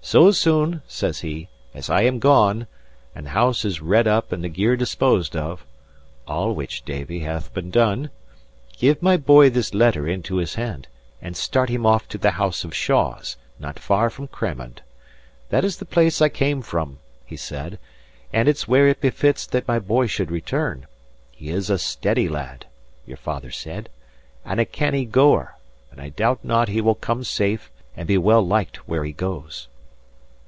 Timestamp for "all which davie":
6.26-7.18